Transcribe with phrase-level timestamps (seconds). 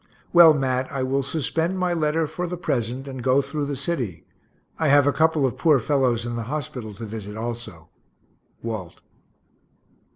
[0.33, 4.23] Well, Mat, I will suspend my letter for the present, and go through the city
[4.79, 7.87] I have a couple of poor fellows in the hospital to visit also.
[8.63, 8.99] WALT.